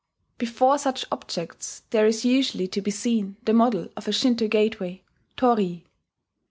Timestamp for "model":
3.53-3.87